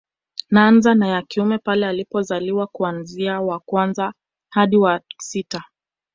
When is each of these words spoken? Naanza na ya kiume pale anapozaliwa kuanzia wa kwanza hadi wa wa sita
Naanza 0.51 0.93
na 0.95 1.07
ya 1.07 1.21
kiume 1.21 1.57
pale 1.57 1.85
anapozaliwa 1.87 2.67
kuanzia 2.67 3.41
wa 3.41 3.59
kwanza 3.59 4.13
hadi 4.49 4.77
wa 4.77 4.91
wa 4.91 5.01
sita 5.19 5.63